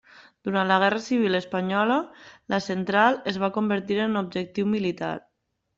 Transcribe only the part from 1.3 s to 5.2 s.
Espanyola la central es va convertir en objectiu militar.